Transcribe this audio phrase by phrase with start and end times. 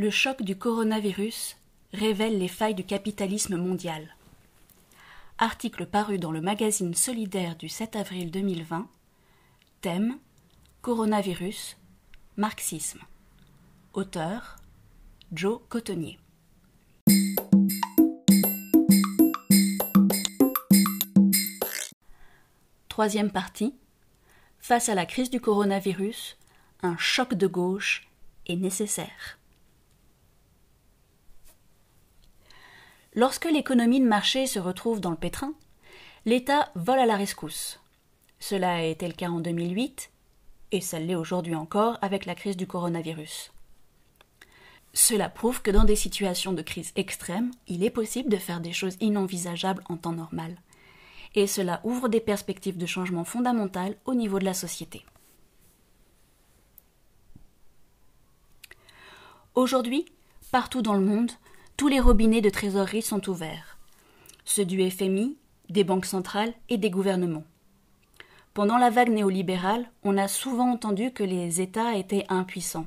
[0.00, 1.58] Le choc du coronavirus
[1.92, 4.16] révèle les failles du capitalisme mondial.
[5.36, 8.88] Article paru dans le magazine Solidaire du 7 avril 2020.
[9.82, 10.16] Thème
[10.80, 11.76] Coronavirus,
[12.38, 13.00] marxisme.
[13.92, 14.56] Auteur
[15.32, 16.18] Joe Cotonnier.
[22.88, 23.74] Troisième partie.
[24.60, 26.38] Face à la crise du coronavirus,
[26.80, 28.08] un choc de gauche
[28.46, 29.39] est nécessaire.
[33.14, 35.52] Lorsque l'économie de marché se retrouve dans le pétrin,
[36.26, 37.80] l'État vole à la rescousse.
[38.38, 40.10] Cela a été le cas en 2008
[40.72, 43.52] et ça l'est aujourd'hui encore avec la crise du coronavirus.
[44.92, 48.72] Cela prouve que dans des situations de crise extrême, il est possible de faire des
[48.72, 50.56] choses inenvisageables en temps normal.
[51.34, 55.04] Et cela ouvre des perspectives de changement fondamental au niveau de la société.
[59.54, 60.06] Aujourd'hui,
[60.50, 61.30] partout dans le monde,
[61.80, 63.78] tous les robinets de trésorerie sont ouverts.
[64.44, 65.38] Ceux du FMI,
[65.70, 67.46] des banques centrales et des gouvernements.
[68.52, 72.84] Pendant la vague néolibérale, on a souvent entendu que les États étaient impuissants.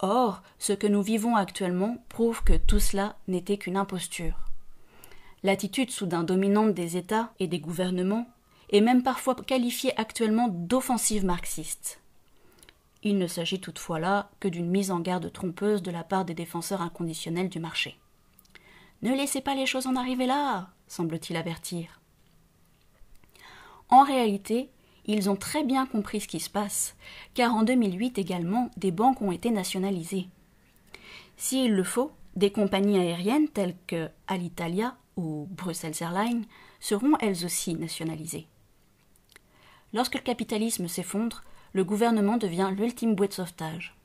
[0.00, 4.34] Or, ce que nous vivons actuellement prouve que tout cela n'était qu'une imposture.
[5.44, 8.26] L'attitude soudain dominante des États et des gouvernements
[8.70, 12.00] est même parfois qualifiée actuellement d'offensive marxiste.
[13.04, 16.34] Il ne s'agit toutefois là que d'une mise en garde trompeuse de la part des
[16.34, 17.96] défenseurs inconditionnels du marché.
[19.02, 22.00] Ne laissez pas les choses en arriver là, semble-t-il avertir.
[23.90, 24.70] En réalité,
[25.06, 26.96] ils ont très bien compris ce qui se passe,
[27.34, 30.28] car en 2008 également, des banques ont été nationalisées.
[31.36, 36.44] S'il le faut, des compagnies aériennes telles que Alitalia ou Brussels Airlines
[36.80, 38.46] seront elles aussi nationalisées.
[39.92, 43.97] Lorsque le capitalisme s'effondre, le gouvernement devient l'ultime bouée de sauvetage.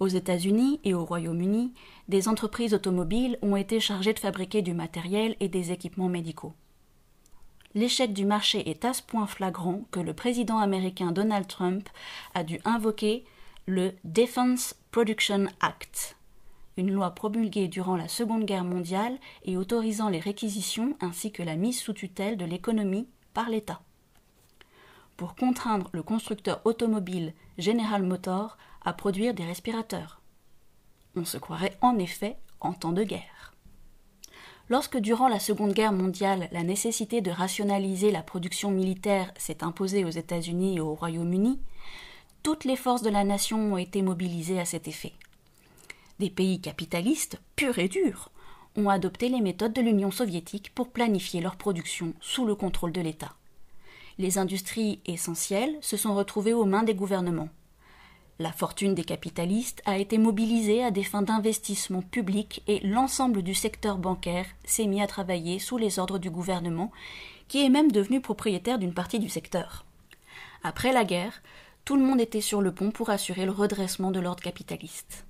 [0.00, 1.72] Aux États-Unis et au Royaume-Uni,
[2.08, 6.54] des entreprises automobiles ont été chargées de fabriquer du matériel et des équipements médicaux
[7.74, 11.88] l'échec du marché est à ce point flagrant que le président américain Donald Trump
[12.34, 13.24] a dû invoquer
[13.66, 16.16] le Defense Production Act,
[16.76, 21.56] une loi promulguée durant la Seconde Guerre mondiale et autorisant les réquisitions ainsi que la
[21.56, 23.80] mise sous tutelle de l'économie par l'État.
[25.16, 30.20] Pour contraindre le constructeur automobile General Motors à produire des respirateurs.
[31.14, 33.54] On se croirait en effet en temps de guerre.
[34.68, 40.04] Lorsque durant la Seconde Guerre mondiale la nécessité de rationaliser la production militaire s'est imposée
[40.04, 41.60] aux États-Unis et au Royaume-Uni,
[42.42, 45.12] toutes les forces de la nation ont été mobilisées à cet effet.
[46.18, 48.30] Des pays capitalistes, purs et durs,
[48.76, 53.00] ont adopté les méthodes de l'Union soviétique pour planifier leur production sous le contrôle de
[53.00, 53.36] l'État.
[54.18, 57.48] Les industries essentielles se sont retrouvées aux mains des gouvernements.
[58.38, 63.54] La fortune des capitalistes a été mobilisée à des fins d'investissement public et l'ensemble du
[63.54, 66.90] secteur bancaire s'est mis à travailler sous les ordres du gouvernement,
[67.48, 69.84] qui est même devenu propriétaire d'une partie du secteur.
[70.62, 71.42] Après la guerre,
[71.84, 75.26] tout le monde était sur le pont pour assurer le redressement de l'ordre capitaliste.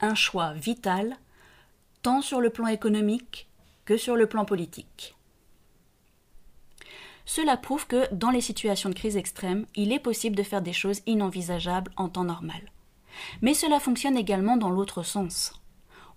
[0.00, 1.16] Un choix vital,
[2.02, 3.47] tant sur le plan économique
[3.88, 5.16] que sur le plan politique.
[7.24, 10.74] Cela prouve que, dans les situations de crise extrême, il est possible de faire des
[10.74, 12.70] choses inenvisageables en temps normal.
[13.40, 15.54] Mais cela fonctionne également dans l'autre sens.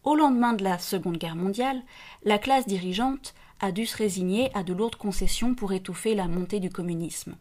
[0.03, 1.81] Au lendemain de la Seconde Guerre mondiale,
[2.25, 6.59] la classe dirigeante a dû se résigner à de lourdes concessions pour étouffer la montée
[6.59, 7.37] du communisme.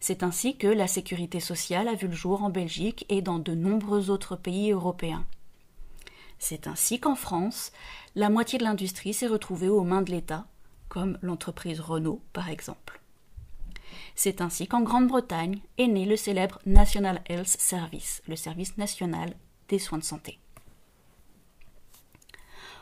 [0.00, 3.54] C'est ainsi que la sécurité sociale a vu le jour en Belgique et dans de
[3.54, 5.26] nombreux autres pays européens.
[6.38, 7.72] C'est ainsi qu'en France,
[8.14, 10.46] la moitié de l'industrie s'est retrouvée aux mains de l'État,
[10.88, 13.00] comme l'entreprise Renault par exemple.
[14.14, 19.34] C'est ainsi qu'en Grande-Bretagne est né le célèbre National Health Service, le service national
[19.68, 20.38] des soins de santé.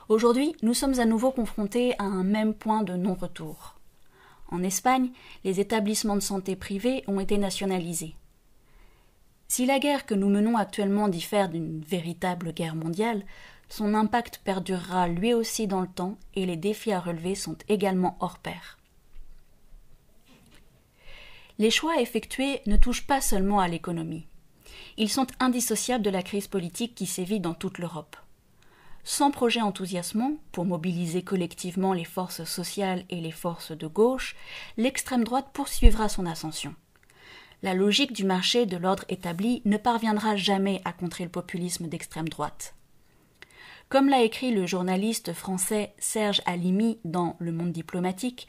[0.08, 3.74] Aujourd'hui, nous sommes à nouveau confrontés à un même point de non-retour.
[4.48, 5.10] En Espagne,
[5.42, 8.14] les établissements de santé privés ont été nationalisés.
[9.48, 13.24] Si la guerre que nous menons actuellement diffère d'une véritable guerre mondiale,
[13.68, 18.16] son impact perdurera lui aussi dans le temps et les défis à relever sont également
[18.20, 18.78] hors pair.
[21.58, 24.26] Les choix effectués ne touchent pas seulement à l'économie.
[24.98, 28.16] Ils sont indissociables de la crise politique qui sévit dans toute l'Europe.
[29.04, 34.34] Sans projet enthousiasmant pour mobiliser collectivement les forces sociales et les forces de gauche,
[34.76, 36.74] l'extrême droite poursuivra son ascension.
[37.66, 42.28] La logique du marché de l'ordre établi ne parviendra jamais à contrer le populisme d'extrême
[42.28, 42.76] droite.
[43.88, 48.46] Comme l'a écrit le journaliste français Serge Alimi dans Le Monde diplomatique,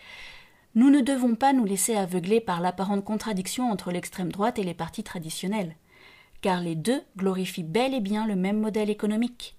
[0.76, 4.76] Nous ne devons pas nous laisser aveugler par l'apparente contradiction entre l'extrême droite et les
[4.76, 5.76] partis traditionnels,
[6.42, 9.58] car les deux glorifient bel et bien le même modèle économique.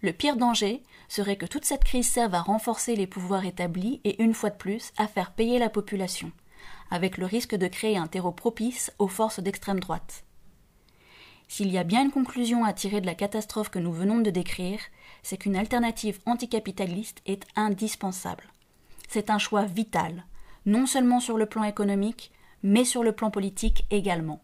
[0.00, 4.22] Le pire danger serait que toute cette crise serve à renforcer les pouvoirs établis et,
[4.22, 6.32] une fois de plus, à faire payer la population,
[6.90, 10.24] avec le risque de créer un terreau propice aux forces d'extrême droite.
[11.48, 14.30] S'il y a bien une conclusion à tirer de la catastrophe que nous venons de
[14.30, 14.80] décrire,
[15.22, 18.44] c'est qu'une alternative anticapitaliste est indispensable.
[19.08, 20.24] C'est un choix vital,
[20.66, 22.32] non seulement sur le plan économique,
[22.62, 24.40] mais sur le plan politique également.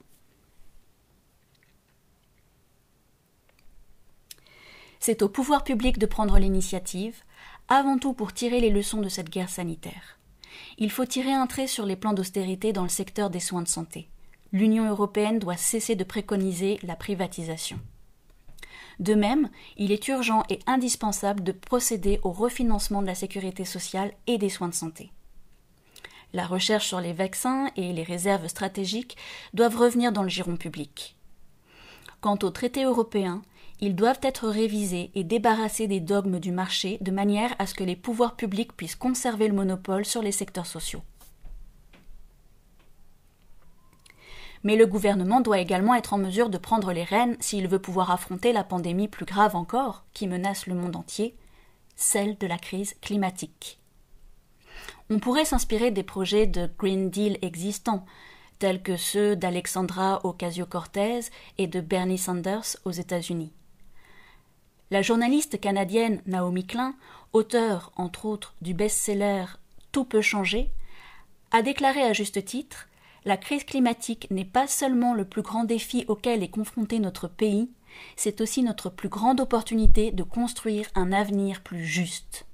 [5.00, 7.22] C'est au pouvoir public de prendre l'initiative,
[7.68, 10.19] avant tout pour tirer les leçons de cette guerre sanitaire.
[10.78, 13.68] Il faut tirer un trait sur les plans d'austérité dans le secteur des soins de
[13.68, 14.08] santé.
[14.52, 17.78] L'Union européenne doit cesser de préconiser la privatisation.
[18.98, 19.48] De même,
[19.78, 24.50] il est urgent et indispensable de procéder au refinancement de la sécurité sociale et des
[24.50, 25.10] soins de santé.
[26.32, 29.16] La recherche sur les vaccins et les réserves stratégiques
[29.54, 31.16] doivent revenir dans le giron public.
[32.20, 33.42] Quant aux traités européens,
[33.80, 37.84] ils doivent être révisés et débarrassés des dogmes du marché de manière à ce que
[37.84, 41.02] les pouvoirs publics puissent conserver le monopole sur les secteurs sociaux.
[44.62, 48.10] Mais le gouvernement doit également être en mesure de prendre les rênes s'il veut pouvoir
[48.10, 51.34] affronter la pandémie plus grave encore qui menace le monde entier,
[51.96, 53.80] celle de la crise climatique.
[55.08, 58.04] On pourrait s'inspirer des projets de Green Deal existants,
[58.58, 61.20] tels que ceux d'Alexandra Ocasio-Cortez
[61.56, 63.54] et de Bernie Sanders aux États-Unis.
[64.92, 66.96] La journaliste canadienne Naomi Klein,
[67.32, 69.44] auteure entre autres du best-seller
[69.92, 70.68] Tout peut changer,
[71.52, 72.88] a déclaré à juste titre
[73.24, 77.70] La crise climatique n'est pas seulement le plus grand défi auquel est confronté notre pays,
[78.16, 82.46] c'est aussi notre plus grande opportunité de construire un avenir plus juste.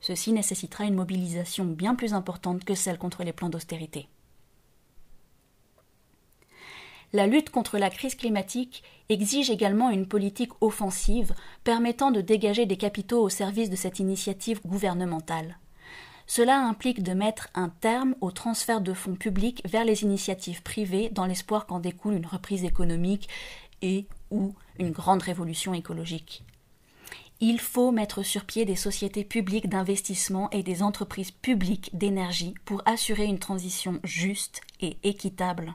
[0.00, 4.08] Ceci nécessitera une mobilisation bien plus importante que celle contre les plans d'austérité.
[7.12, 11.34] La lutte contre la crise climatique exige également une politique offensive
[11.64, 15.58] permettant de dégager des capitaux au service de cette initiative gouvernementale.
[16.28, 21.08] Cela implique de mettre un terme au transfert de fonds publics vers les initiatives privées
[21.08, 23.28] dans l'espoir qu'en découle une reprise économique
[23.82, 26.44] et ou une grande révolution écologique.
[27.40, 32.82] Il faut mettre sur pied des sociétés publiques d'investissement et des entreprises publiques d'énergie pour
[32.84, 35.74] assurer une transition juste et équitable.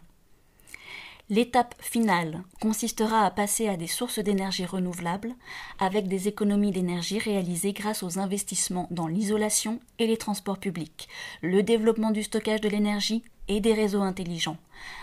[1.28, 5.34] L'étape finale consistera à passer à des sources d'énergie renouvelables
[5.80, 11.10] avec des économies d'énergie réalisées grâce aux investissements dans l'isolation et les transports publics,
[11.42, 14.58] le développement du stockage de l'énergie et des réseaux intelligents,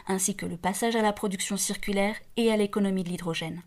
[0.07, 3.63] ainsi que le passage à la production circulaire et à l'économie de l'hydrogène.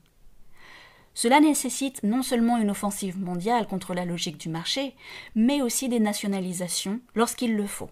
[1.14, 4.96] Cela nécessite non seulement une offensive mondiale contre la logique du marché,
[5.34, 7.90] mais aussi des nationalisations lorsqu'il le faut.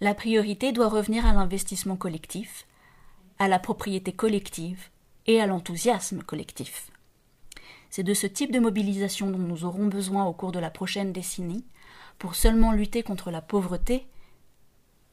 [0.00, 2.66] La priorité doit revenir à l'investissement collectif,
[3.42, 4.88] à la propriété collective
[5.26, 6.92] et à l'enthousiasme collectif.
[7.90, 11.12] C'est de ce type de mobilisation dont nous aurons besoin au cours de la prochaine
[11.12, 11.64] décennie
[12.20, 14.06] pour seulement lutter contre la pauvreté,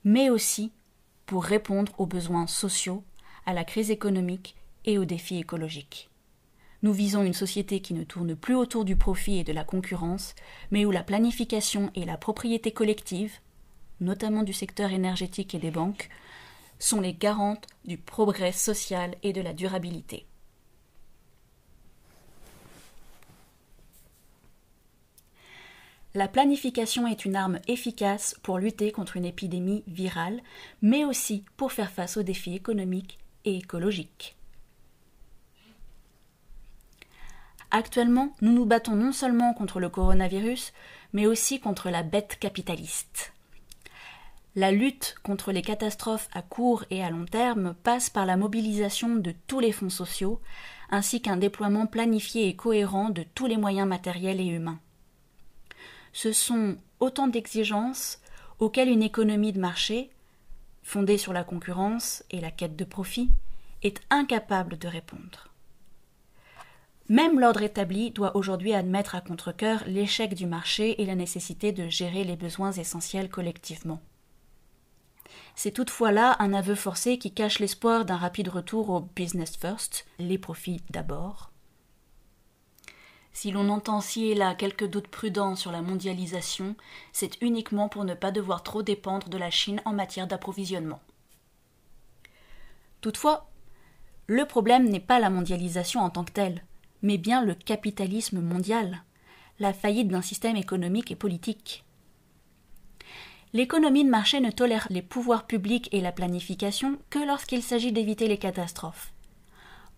[0.04, 0.72] mais aussi
[1.26, 3.04] pour répondre aux besoins sociaux,
[3.48, 4.56] à la crise économique
[4.86, 6.12] et aux défis écologiques.
[6.84, 10.36] Nous visons une société qui ne tourne plus autour du profit et de la concurrence,
[10.70, 13.40] mais où la planification et la propriété collective,
[14.02, 16.10] notamment du secteur énergétique et des banques,
[16.80, 20.26] sont les garantes du progrès social et de la durabilité.
[26.16, 30.42] La planification est une arme efficace pour lutter contre une épidémie virale,
[30.82, 34.36] mais aussi pour faire face aux défis économiques et écologiques.
[37.70, 40.74] Actuellement, nous nous battons non seulement contre le coronavirus,
[41.14, 43.32] mais aussi contre la bête capitaliste.
[44.56, 49.16] La lutte contre les catastrophes à court et à long terme passe par la mobilisation
[49.16, 50.42] de tous les fonds sociaux,
[50.90, 54.80] ainsi qu'un déploiement planifié et cohérent de tous les moyens matériels et humains.
[56.14, 58.20] Ce sont autant d'exigences
[58.58, 60.10] auxquelles une économie de marché,
[60.82, 63.30] fondée sur la concurrence et la quête de profit,
[63.84, 65.48] est incapable de répondre.
[67.08, 71.88] Même l'ordre établi doit aujourd'hui admettre à contre-cœur l'échec du marché et la nécessité de
[71.88, 74.02] gérer les besoins essentiels collectivement.
[75.62, 80.06] C'est toutefois là un aveu forcé qui cache l'espoir d'un rapide retour au business first,
[80.18, 81.52] les profits d'abord.
[83.34, 86.78] Si l'on entend ci et là quelques doutes prudents sur la mondialisation,
[87.12, 91.02] c'est uniquement pour ne pas devoir trop dépendre de la Chine en matière d'approvisionnement.
[93.02, 93.50] Toutefois,
[94.28, 96.64] le problème n'est pas la mondialisation en tant que telle,
[97.02, 99.04] mais bien le capitalisme mondial,
[99.60, 101.84] la faillite d'un système économique et politique.
[103.52, 108.28] L'économie de marché ne tolère les pouvoirs publics et la planification que lorsqu'il s'agit d'éviter
[108.28, 109.12] les catastrophes.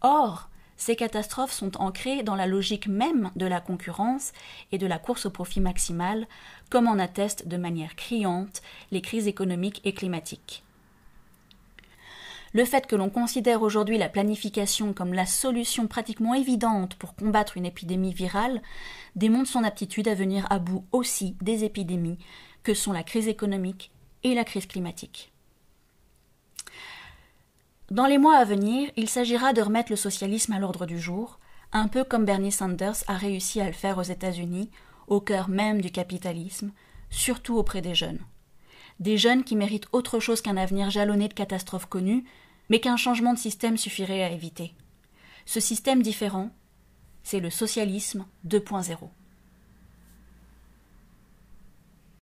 [0.01, 4.31] Or, ces catastrophes sont ancrées dans la logique même de la concurrence
[4.71, 6.27] et de la course au profit maximal,
[6.69, 10.63] comme en attestent de manière criante les crises économiques et climatiques.
[12.53, 17.55] Le fait que l'on considère aujourd'hui la planification comme la solution pratiquement évidente pour combattre
[17.55, 18.61] une épidémie virale
[19.15, 22.17] démontre son aptitude à venir à bout aussi des épidémies
[22.63, 23.91] que sont la crise économique
[24.23, 25.31] et la crise climatique.
[27.89, 31.39] Dans les mois à venir, il s'agira de remettre le socialisme à l'ordre du jour,
[31.73, 34.69] un peu comme Bernie Sanders a réussi à le faire aux États-Unis,
[35.07, 36.71] au cœur même du capitalisme,
[37.09, 38.19] surtout auprès des jeunes.
[38.99, 42.23] Des jeunes qui méritent autre chose qu'un avenir jalonné de catastrophes connues,
[42.69, 44.73] mais qu'un changement de système suffirait à éviter.
[45.45, 46.49] Ce système différent,
[47.23, 49.09] c'est le socialisme 2.0.